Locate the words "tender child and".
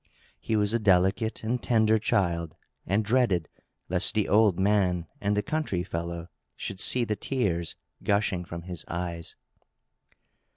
1.61-3.05